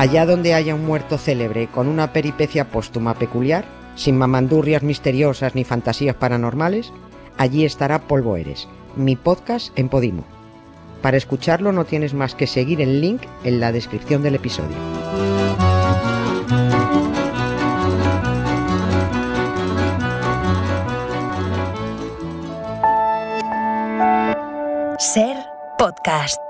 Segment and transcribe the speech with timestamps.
[0.00, 5.62] Allá donde haya un muerto célebre con una peripecia póstuma peculiar, sin mamandurrias misteriosas ni
[5.62, 6.90] fantasías paranormales,
[7.36, 8.66] allí estará Polvo Eres,
[8.96, 10.24] mi podcast en Podimo.
[11.02, 14.74] Para escucharlo no tienes más que seguir el link en la descripción del episodio.
[24.98, 25.36] Ser
[25.76, 26.49] podcast.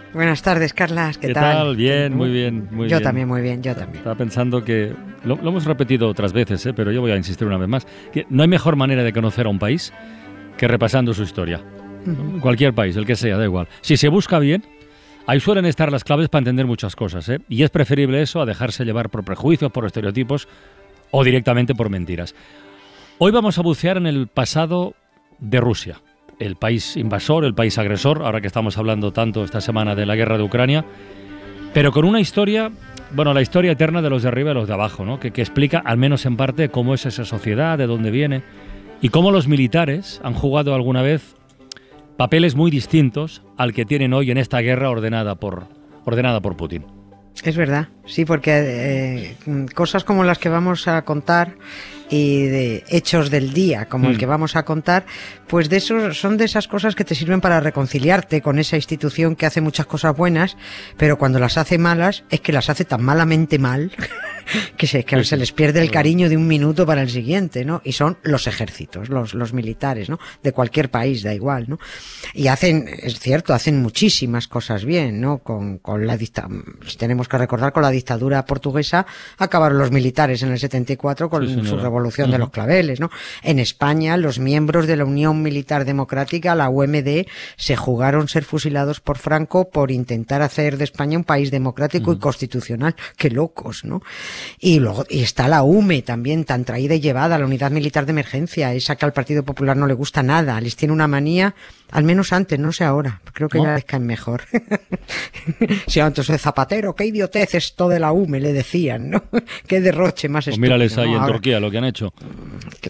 [0.13, 1.17] Buenas tardes, Carlas.
[1.17, 1.75] ¿Qué, ¿Qué tal?
[1.75, 3.03] Bien, muy bien, muy yo bien.
[3.03, 3.97] también, muy bien, yo también.
[3.99, 4.93] Estaba pensando que
[5.23, 6.73] lo, lo hemos repetido otras veces, ¿eh?
[6.73, 9.45] pero yo voy a insistir una vez más, que no hay mejor manera de conocer
[9.45, 9.93] a un país
[10.57, 11.61] que repasando su historia.
[12.41, 13.67] Cualquier país, el que sea, da igual.
[13.81, 14.63] Si se busca bien,
[15.27, 17.39] ahí suelen estar las claves para entender muchas cosas, ¿eh?
[17.47, 20.47] y es preferible eso a dejarse llevar por prejuicios, por estereotipos
[21.11, 22.35] o directamente por mentiras.
[23.17, 24.95] Hoy vamos a bucear en el pasado
[25.39, 26.01] de Rusia,
[26.41, 30.15] el país invasor, el país agresor, ahora que estamos hablando tanto esta semana de la
[30.15, 30.85] guerra de Ucrania,
[31.73, 32.71] pero con una historia,
[33.11, 35.19] bueno, la historia eterna de los de arriba y los de abajo, ¿no?
[35.19, 38.43] que, que explica, al menos en parte, cómo es esa sociedad, de dónde viene,
[39.01, 41.35] y cómo los militares han jugado alguna vez
[42.17, 45.67] papeles muy distintos al que tienen hoy en esta guerra ordenada por,
[46.05, 46.85] ordenada por Putin.
[47.43, 49.35] Es verdad, sí, porque eh,
[49.73, 51.55] cosas como las que vamos a contar
[52.11, 54.11] y de hechos del día como Mm.
[54.11, 55.05] el que vamos a contar,
[55.47, 59.35] pues de eso son de esas cosas que te sirven para reconciliarte con esa institución
[59.35, 60.57] que hace muchas cosas buenas,
[60.97, 63.91] pero cuando las hace malas es que las hace tan malamente mal
[64.77, 67.65] que se, que Sí, se les pierde el cariño de un minuto para el siguiente,
[67.65, 67.81] ¿no?
[67.83, 70.19] Y son los ejércitos, los, los militares, ¿no?
[70.43, 71.79] De cualquier país, da igual, ¿no?
[72.33, 75.39] Y hacen, es cierto, hacen muchísimas cosas bien, ¿no?
[75.39, 79.05] Con, con la dictadura, si tenemos que recordar, con la dictadura portuguesa
[79.37, 83.09] acabaron los militares en el 74 con Sí, su revolución de los claveles, ¿no?
[83.43, 87.25] En España, los miembros de la Unión Militar Democrática, la UMD,
[87.57, 92.19] se jugaron ser fusilados por Franco por intentar hacer de España un país democrático y
[92.19, 92.95] constitucional.
[93.17, 94.01] Qué locos, ¿no?
[94.59, 98.11] Y luego, y está la UME también, tan traída y llevada, la Unidad Militar de
[98.11, 101.55] Emergencia, esa que al Partido Popular no le gusta nada, les tiene una manía,
[101.91, 103.65] al menos antes, no sé ahora, creo que ¿No?
[103.65, 104.43] ya les caen mejor.
[105.87, 109.23] si antes de Zapatero, qué idiotez esto de la UME, le decían, ¿no?
[109.67, 110.61] qué derroche más Pues estúpido.
[110.75, 111.15] mírales ahí ¿no?
[111.15, 112.13] en Ahora- Turquía lo que han hecho.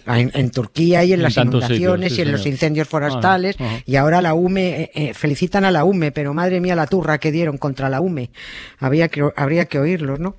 [0.06, 3.56] en, en Turquía y en, En las sitios, inundaciones sí, y en los incendios forestales
[3.58, 3.82] Ah, ajá.
[3.86, 7.18] y ahora la UME eh, eh, felicitan a la UME pero madre mía la turra
[7.18, 8.30] que dieron contra la UME
[8.78, 10.36] habría que habría que oírlos no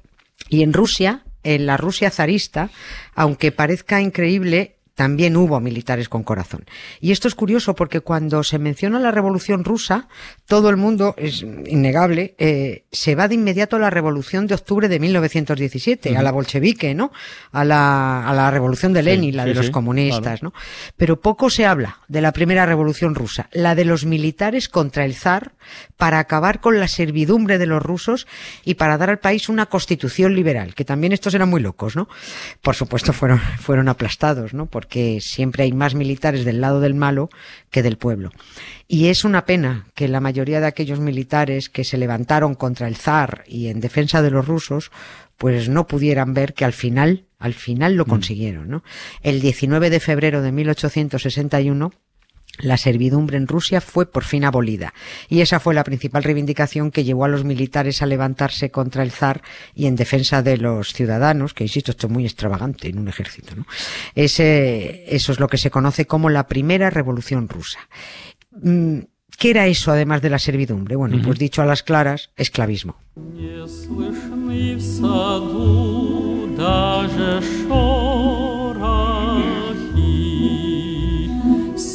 [0.50, 2.70] y en Rusia en la Rusia zarista
[3.16, 6.66] aunque parezca increíble también hubo militares con corazón.
[7.00, 10.08] Y esto es curioso porque cuando se menciona la revolución rusa,
[10.46, 14.88] todo el mundo, es innegable, eh, se va de inmediato a la revolución de octubre
[14.88, 17.12] de 1917, a la bolchevique, ¿no?
[17.52, 20.54] A la, a la revolución de Sí, Lenin, la sí, de los comunistas, claro.
[20.54, 20.54] ¿no?
[20.96, 25.16] Pero poco se habla de la primera revolución rusa, la de los militares contra el
[25.16, 25.54] zar
[25.98, 28.28] para acabar con la servidumbre de los rusos
[28.64, 32.08] y para dar al país una constitución liberal, que también estos eran muy locos, ¿no?
[32.62, 34.68] Por supuesto fueron, fueron aplastados, ¿no?
[34.84, 37.30] Porque siempre hay más militares del lado del malo
[37.72, 38.32] que del pueblo.
[38.86, 42.98] Y es una pena que la mayoría de aquellos militares que se levantaron contra el
[42.98, 44.92] zar y en defensa de los rusos,
[45.38, 48.84] pues no pudieran ver que al final, al final lo consiguieron, ¿no?
[49.22, 51.94] El 19 de febrero de 1861,
[52.60, 54.94] la servidumbre en Rusia fue por fin abolida
[55.28, 59.12] y esa fue la principal reivindicación que llevó a los militares a levantarse contra el
[59.12, 59.42] zar
[59.74, 63.56] y en defensa de los ciudadanos, que insisto, esto es muy extravagante en un ejército,
[63.56, 63.66] ¿no?
[64.14, 67.80] Ese, eso es lo que se conoce como la primera revolución rusa.
[68.62, 69.00] Mm,
[69.38, 70.96] ¿Qué era eso además de la servidumbre?
[70.96, 72.96] Bueno, pues dicho a las claras, esclavismo.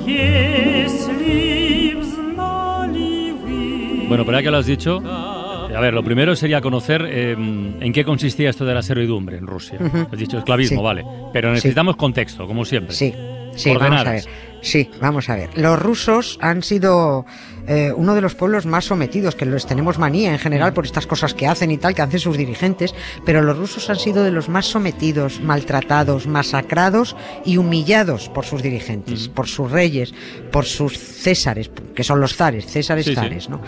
[0.07, 4.07] Если б знали вы...
[4.09, 7.93] Bueno, pero ya que lo has dicho, a ver, lo primero sería conocer eh, en
[7.93, 9.79] qué consistía esto de la servidumbre en Rusia.
[10.11, 10.85] Has dicho esclavismo, Sí.
[10.85, 11.05] vale.
[11.33, 12.95] Pero necesitamos contexto, como siempre.
[12.95, 13.13] Sí,
[13.57, 13.91] sí, vamos a ver.
[14.23, 14.29] Coordenadas.
[14.61, 15.51] Sí, vamos a ver.
[15.57, 17.27] Los rusos han sido
[17.68, 21.08] eh, uno de los pueblos más sometidos, que los tenemos manía en general por estas
[21.08, 22.94] cosas que hacen y tal, que hacen sus dirigentes,
[23.26, 27.16] pero los rusos han sido de los más sometidos, maltratados, masacrados
[27.46, 30.14] y humillados por sus dirigentes, por sus reyes,
[30.52, 33.16] por sus césares, que son los zares, césares Sí, sí.
[33.16, 33.62] zares, ¿no?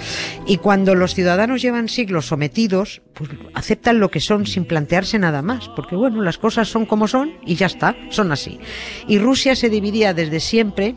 [0.46, 5.42] Y cuando los ciudadanos llevan siglos sometidos, pues aceptan lo que son sin plantearse nada
[5.42, 8.60] más, porque bueno, las cosas son como son y ya está, son así.
[9.08, 10.96] Y Rusia se dividía desde siempre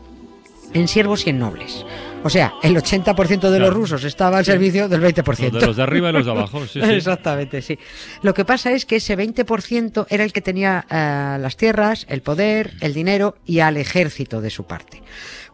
[0.73, 1.85] en siervos y en nobles.
[2.21, 5.51] O sea, el 80% de los rusos estaba al servicio del 20%.
[5.51, 6.65] Los de los de arriba y los de abajo.
[6.67, 6.91] Sí, sí.
[6.91, 7.79] Exactamente, sí.
[8.23, 12.21] Lo que pasa es que ese 20% era el que tenía eh, las tierras, el
[12.21, 15.01] poder, el dinero y al ejército de su parte.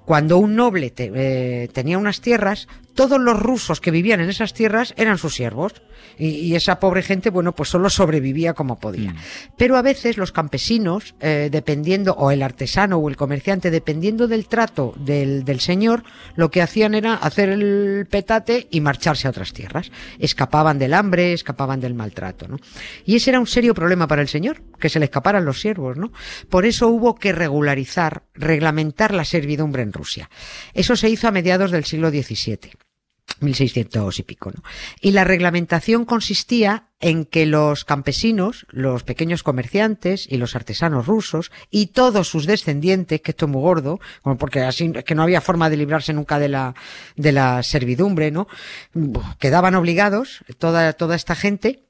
[0.06, 4.54] Cuando un noble te- eh, tenía unas tierras, todos los rusos que vivían en esas
[4.54, 5.74] tierras eran sus siervos.
[6.18, 9.12] Y, y esa pobre gente, bueno, pues solo sobrevivía como podía.
[9.12, 9.18] Mm.
[9.58, 14.48] Pero a veces los campesinos, eh, dependiendo, o el artesano o el comerciante, dependiendo del
[14.48, 16.04] trato del, del señor,
[16.36, 19.92] lo que hacían era hacer el petate y marcharse a otras tierras.
[20.20, 22.58] Escapaban del hambre, escapaban del maltrato, ¿no?
[23.06, 25.98] Y ese era un serio problema para el señor, que se le escaparan los siervos,
[25.98, 26.12] ¿no?
[26.50, 30.30] Por eso hubo que regularizar, reglamentar la servidumbre en Rusia.
[30.74, 32.85] Eso se hizo a mediados del siglo XVII.
[33.40, 34.64] 1600 y pico, ¿no?
[35.02, 41.52] Y la reglamentación consistía en que los campesinos, los pequeños comerciantes y los artesanos rusos
[41.70, 44.00] y todos sus descendientes, que esto es muy gordo,
[44.40, 46.76] porque así que no había forma de librarse nunca de la
[47.16, 48.48] de la servidumbre, ¿no?
[49.40, 51.84] Quedaban obligados toda toda esta gente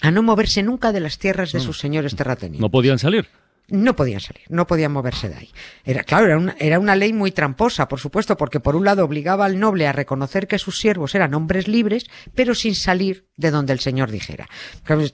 [0.00, 2.60] a no moverse nunca de las tierras de sus señores terratenientes.
[2.60, 3.28] No podían salir.
[3.70, 5.50] No podían salir, no podían moverse de ahí.
[5.84, 9.04] Era, claro, era una, era una ley muy tramposa, por supuesto, porque por un lado
[9.04, 13.50] obligaba al noble a reconocer que sus siervos eran hombres libres, pero sin salir de
[13.50, 14.48] donde el señor dijera.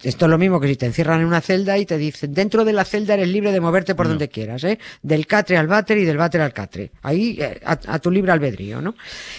[0.03, 2.65] Esto es lo mismo que si te encierran en una celda y te dicen, dentro
[2.65, 4.79] de la celda eres libre de moverte por donde quieras, ¿eh?
[5.03, 6.91] Del catre al váter y del váter al catre.
[7.03, 8.95] Ahí, eh, a, a tu libre albedrío, ¿no?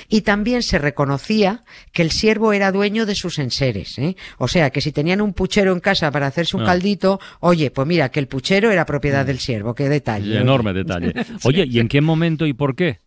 [0.07, 4.16] Y también se reconocía que el siervo era dueño de sus enseres, ¿eh?
[4.38, 6.68] O sea, que si tenían un puchero en casa para hacerse un Ah.
[6.68, 10.33] caldito, oye, pues mira, que el puchero era propiedad del siervo, qué detalle.
[10.33, 11.13] Y enorme detalle.
[11.44, 13.00] Oye, ¿y en qué momento y por qué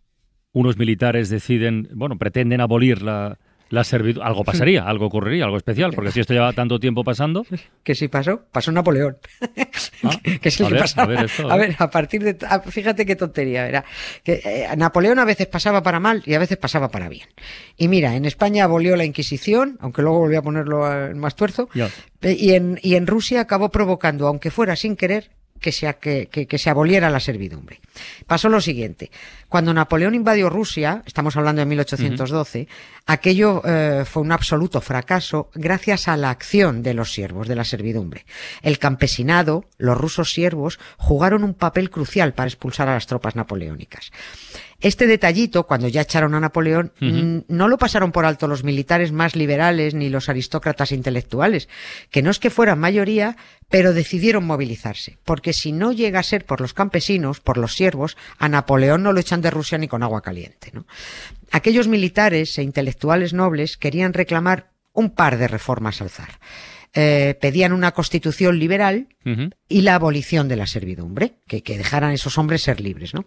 [0.53, 3.39] unos militares deciden, bueno, pretenden abolir la,
[3.71, 4.29] la servidumbre?
[4.29, 7.47] Algo pasaría, algo ocurriría, algo especial, porque si esto lleva tanto tiempo pasando,
[7.83, 9.17] que sí pasó, pasó Napoleón.
[10.05, 10.11] Ah,
[10.43, 11.05] que es el a que ver, pasaba.
[11.05, 12.37] a ver esto, a ver, a partir de.
[12.47, 13.85] a- fíjate qué tontería era.
[14.23, 17.27] Que eh, Napoleón a veces pasaba para mal y a veces pasaba para bien.
[17.77, 20.81] Y mira, en España abolió la Inquisición, aunque luego volvió a ponerlo
[21.15, 21.69] más tuerzo.
[22.23, 25.31] Eh, Y en, y en Rusia acabó provocando, aunque fuera sin querer,
[25.61, 27.81] que se, que- que se aboliera la servidumbre.
[28.27, 29.11] Pasó lo siguiente.
[29.49, 32.69] Cuando Napoleón invadió Rusia, estamos hablando de 1812,
[33.07, 37.65] aquello eh, fue un absoluto fracaso gracias a la acción de los siervos de la
[37.65, 38.25] servidumbre.
[38.63, 44.11] El campesinado, los rusos siervos, jugaron un papel crucial para expulsar a las tropas napoleónicas.
[44.81, 46.93] Este detallito, cuando ya echaron a Napoleón,
[47.49, 51.69] no lo pasaron por alto los militares más liberales ni los aristócratas intelectuales,
[52.11, 53.37] que no es que fueran mayoría,
[53.69, 58.17] pero decidieron movilizarse, porque si no llega a ser por los campesinos, por los siervos,
[58.39, 60.71] a Napoleón no lo echan de Rusia ni con agua caliente.
[60.73, 60.87] ¿no?
[61.51, 66.41] Aquellos militares e intelectuales nobles querían reclamar un par de reformas al zar.
[66.93, 69.07] Eh, pedían una constitución liberal
[69.69, 73.27] y la abolición de la servidumbre, que, que dejaran esos hombres ser libres, ¿no?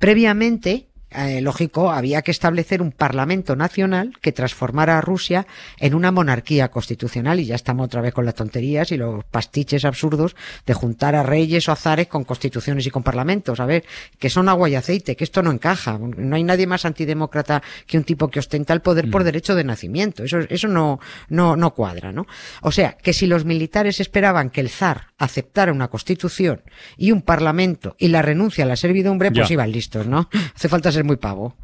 [0.00, 5.46] Previamente, eh, lógico, había que establecer un parlamento nacional que transformara a Rusia
[5.78, 9.84] en una monarquía constitucional y ya estamos otra vez con las tonterías y los pastiches
[9.84, 10.34] absurdos
[10.66, 13.60] de juntar a reyes o a zares con constituciones y con parlamentos.
[13.60, 13.84] A ver,
[14.18, 15.98] que son agua y aceite, que esto no encaja.
[15.98, 19.64] No hay nadie más antidemócrata que un tipo que ostenta el poder por derecho de
[19.64, 20.24] nacimiento.
[20.24, 22.26] Eso, eso no, no, no cuadra, ¿no?
[22.62, 26.62] O sea, que si los militares esperaban que el zar aceptara una constitución
[26.96, 29.54] y un parlamento y la renuncia a la servidumbre, pues Ya.
[29.54, 30.28] iban listos, ¿no?
[30.54, 31.54] Hace falta ser muy pavo.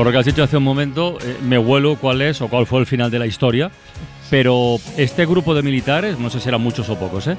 [0.00, 2.64] Por lo que has dicho hace un momento, eh, me huelo cuál es o cuál
[2.64, 3.70] fue el final de la historia.
[4.30, 7.36] Pero este grupo de militares, no sé si eran muchos o pocos, ¿eh?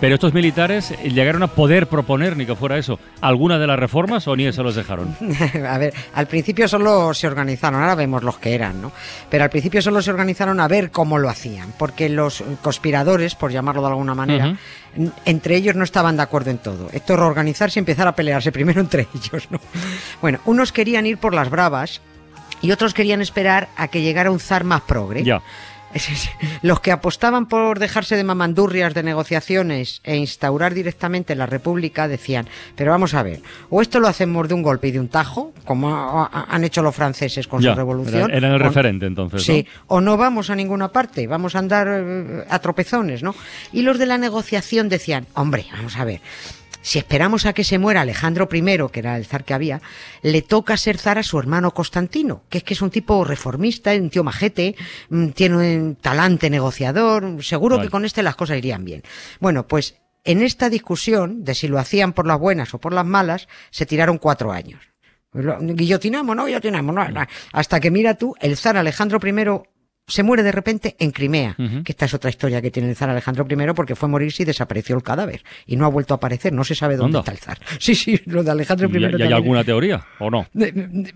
[0.00, 4.26] Pero estos militares llegaron a poder proponer, ni que fuera eso, alguna de las reformas
[4.28, 5.14] o ni eso los dejaron.
[5.68, 8.92] a ver, al principio solo se organizaron, ahora vemos los que eran, ¿no?
[9.28, 13.52] Pero al principio solo se organizaron a ver cómo lo hacían, porque los conspiradores, por
[13.52, 14.56] llamarlo de alguna manera,
[15.26, 16.88] entre ellos no estaban de acuerdo en todo.
[16.92, 19.60] Esto es reorganizarse y empezar a pelearse primero entre ellos, ¿no?
[20.22, 22.00] Bueno, unos querían ir por las bravas
[22.62, 25.24] y otros querían esperar a que llegara un zar más progre.
[25.24, 25.42] Ya.
[26.62, 32.48] Los que apostaban por dejarse de mamandurrias de negociaciones e instaurar directamente la república decían,
[32.76, 35.52] pero vamos a ver, o esto lo hacemos de un golpe y de un tajo,
[35.64, 38.30] como ha- ha- han hecho los franceses con Ya, su revolución.
[38.30, 41.58] era- eran el o- referente entonces, Sí, o no vamos a ninguna parte, vamos a
[41.58, 43.34] andar eh, a tropezones, ¿no?
[43.72, 46.20] Y los de la negociación decían, hombre, vamos a ver,
[46.82, 49.80] si esperamos a que se muera Alejandro I, que era el zar que había,
[50.22, 53.92] le toca ser zar a su hermano Constantino, que es que es un tipo reformista,
[53.92, 54.76] un tío majete,
[55.10, 57.88] mm, tiene un talante negociador, seguro Vale.
[57.88, 59.02] que con este las cosas irían bien.
[59.40, 63.06] Bueno, pues en esta discusión de si lo hacían por las buenas o por las
[63.06, 64.80] malas, se tiraron cuatro años.
[65.32, 67.24] Lo- Guillotinamos, no guillotinamos, no, no.
[67.52, 69.32] Hasta que mira tú, el zar Alejandro I
[70.10, 73.08] se muere de repente en Crimea, que esta es otra historia que tiene el zar
[73.08, 76.16] Alejandro I porque fue a morirse y desapareció el cadáver y no ha vuelto a
[76.16, 77.58] aparecer, no se sabe dónde está el zar.
[77.78, 78.98] Sí, sí, lo de Alejandro I.
[79.18, 80.46] ¿Y, hay alguna teoría o no?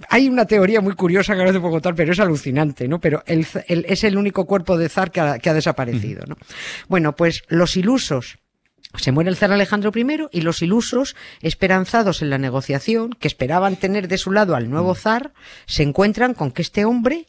[0.08, 3.00] Hay una teoría muy curiosa que ahora te puedo contar, pero es alucinante, ¿no?
[3.00, 6.24] Pero el z- el- es el único cuerpo de zar que ha, que ha desaparecido,
[6.26, 6.36] ¿no?
[6.88, 8.38] Bueno, pues los ilusos.
[8.96, 13.74] Se muere el zar Alejandro I y los ilusos, esperanzados en la negociación, que esperaban
[13.74, 15.32] tener de su lado al nuevo zar,
[15.66, 17.26] se encuentran con que este hombre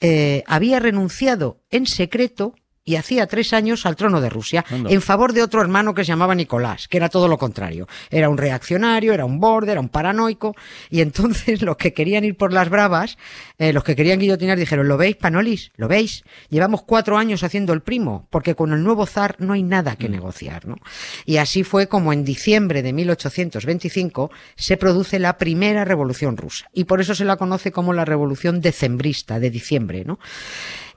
[0.00, 2.54] eh, había renunciado en secreto
[2.88, 6.08] y hacía tres años al trono de Rusia en favor de otro hermano que se
[6.08, 7.86] llamaba Nicolás, que era todo lo contrario.
[8.08, 10.56] Era un reaccionario, era un borde, era un paranoico,
[10.88, 13.18] y entonces los que querían ir por las bravas,
[13.58, 15.70] eh, los que querían guillotinar dijeron, ¿lo veis, Panolis?
[15.76, 16.24] ¿Lo veis?
[16.48, 20.08] Llevamos cuatro años haciendo el primo, porque con el nuevo zar no hay nada que
[20.08, 20.76] negociar, ¿no?
[21.26, 26.84] Y así fue como en diciembre de 1825 se produce la primera revolución rusa, y
[26.84, 30.18] por eso se la conoce como la revolución decembrista, de diciembre, ¿no?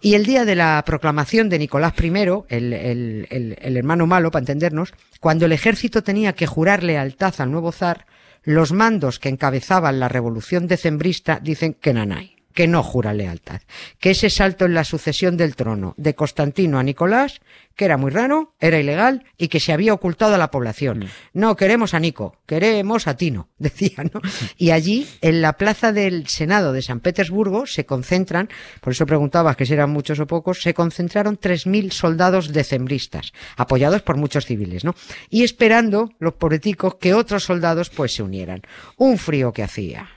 [0.01, 2.07] Y el día de la proclamación de Nicolás I,
[2.49, 7.35] el, el- el- el hermano malo, para entendernos, cuando el ejército tenía que jurar lealtad
[7.37, 8.07] al nuevo zar,
[8.43, 13.61] los mandos que encabezaban la revolución decembrista dicen que nanay, que no jura lealtad,
[13.99, 17.39] que ese salto en la sucesión del trono de Constantino a Nicolás,
[17.81, 21.07] que era muy raro, era ilegal y que se había ocultado a la población.
[21.33, 24.21] No queremos a Nico, queremos a Tino, decían, ¿no?
[24.55, 28.49] Y allí, en la plaza del Senado de San Petersburgo, se concentran,
[28.81, 34.03] por eso preguntabas que si eran muchos o pocos, se concentraron 3.000 soldados decembristas, apoyados
[34.03, 34.93] por muchos civiles, ¿no?
[35.31, 38.61] Y esperando, los pobreticos, que otros soldados pues se unieran.
[38.95, 40.07] Un frío que hacía,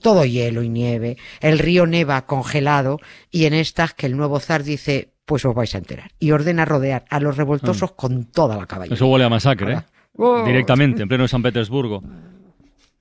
[0.00, 2.98] todo hielo y nieve, el río Neva congelado,
[3.30, 6.10] y en estas que el nuevo zar dice, pues os vais a enterar.
[6.18, 8.96] Y ordena rodear a los revoltosos con toda la caballería.
[8.96, 9.82] Eso huele a masacre, ¿eh?
[10.16, 10.42] Oh.
[10.44, 12.02] Directamente, en pleno San Petersburgo.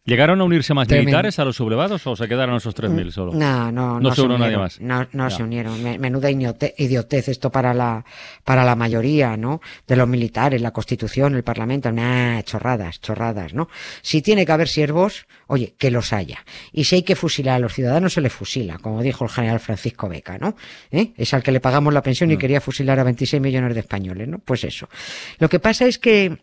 [0.09, 3.31] ¿Llegaron a unirse más militares a los sublevados o se quedaron esos 3.000 solo?
[3.33, 4.81] No, no, No se unió nadie más.
[4.81, 5.81] No, no se unieron.
[5.83, 8.03] Me- Menuda idiotez esto para la,
[8.43, 9.61] para la mayoría, ¿no?
[9.87, 11.91] De los militares, la constitución, el parlamento.
[11.91, 13.69] Nah, chorradas, chorradas, ¿no?
[14.01, 16.43] Si tiene que haber siervos, oye, que los haya.
[16.71, 19.59] Y si hay que fusilar a los ciudadanos, se les fusila, como dijo el general
[19.59, 20.55] Francisco Beca, ¿no?
[20.91, 21.11] ¿Eh?
[21.17, 22.39] Es al que le pagamos la pensión y Mm.
[22.39, 24.39] quería fusilar a 26 millones de españoles, ¿no?
[24.39, 24.89] Pues eso.
[25.37, 26.37] Lo que pasa es que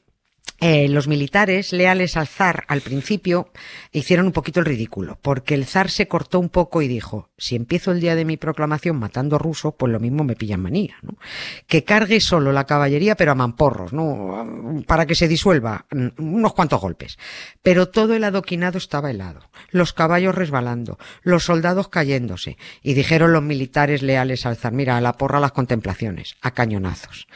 [0.59, 3.51] eh, los militares leales al zar al principio
[3.93, 7.57] hicieron un poquito el ridículo, porque el zar se cortó un poco y dijo, si
[7.57, 11.19] empiezo el día de mi proclamación matando rusos, pues lo mismo me pillan manía, ¿no?
[11.67, 14.83] Que cargue solo la caballería, pero a mamporros, ¿no?
[14.87, 17.19] Para que se disuelva, mm, unos cuantos golpes.
[17.63, 23.43] Pero todo el adoquinado estaba helado, los caballos resbalando, los soldados cayéndose, y dijeron los
[23.43, 27.27] militares leales al zar, mira, a la porra las contemplaciones, a cañonazos.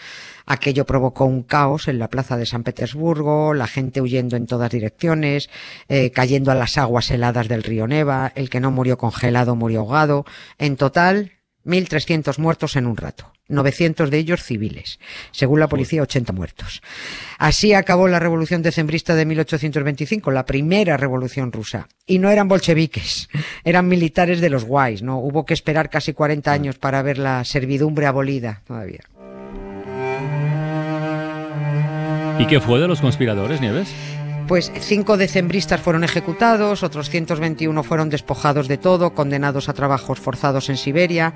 [0.46, 4.70] Aquello provocó un caos en la plaza de San Petersburgo, la gente huyendo en todas
[4.70, 5.50] direcciones,
[5.88, 9.80] eh, cayendo a las aguas heladas del río Neva, el que no murió congelado murió
[9.80, 10.24] ahogado.
[10.58, 11.32] En total,
[11.64, 14.98] 1.300 muertos en un rato, 900 de ellos civiles.
[15.30, 16.82] Según la policía, 80 muertos.
[17.38, 21.88] Así acabó la revolución decembrista de 1825, la primera revolución rusa.
[22.06, 23.28] Y no eran bolcheviques,
[23.64, 25.18] eran militares de los guays, ¿no?
[25.18, 29.00] Hubo que esperar casi 40 años para ver la servidumbre abolida todavía.
[32.40, 33.94] ¿Y qué fue de los conspiradores, Nieves?
[34.48, 40.70] Pues cinco decembristas fueron ejecutados, otros 121 fueron despojados de todo, condenados a trabajos forzados
[40.70, 41.34] en Siberia.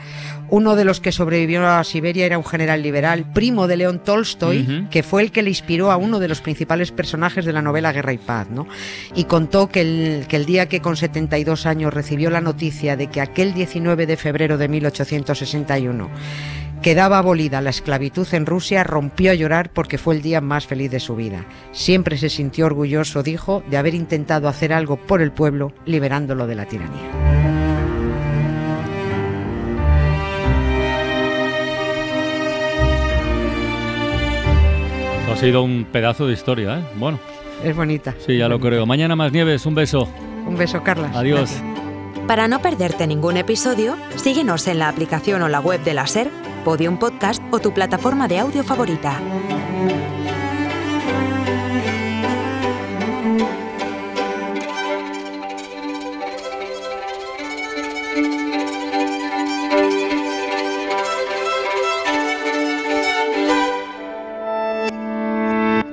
[0.49, 4.89] Uno de los que sobrevivió a Siberia era un general liberal, primo de León Tolstoy,
[4.91, 7.93] que fue el que le inspiró a uno de los principales personajes de la novela
[7.93, 8.67] Guerra y Paz, ¿no?
[9.15, 13.09] Y contó que el, que el día que con 72 años recibió la noticia de
[13.09, 16.09] que aquel 19 de febrero de 1861
[16.85, 20.91] quedaba abolida la esclavitud en Rusia, rompió a llorar porque fue el día más feliz
[20.91, 21.47] de su vida.
[21.73, 26.55] Siempre se sintió orgulloso, dijo, de haber intentado hacer algo por el pueblo, liberándolo de
[26.57, 27.00] la tiranía.
[35.33, 36.83] Ha sido un pedazo de historia, ¿eh?
[36.97, 37.19] Bueno,
[37.64, 38.14] Es bonita.
[38.25, 38.87] sí, ya lo creo.
[38.87, 40.09] Mañana más nieves, un beso.
[40.47, 41.11] Un beso, Carla.
[41.14, 41.50] Adiós.
[42.29, 46.31] Para no perderte ningún episodio, síguenos en la aplicación o la web de la SER,
[46.64, 49.21] Podium Podcast o tu plataforma de audio favorita.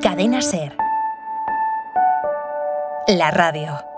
[0.01, 0.77] Cadena SER.
[3.07, 3.90] La radio.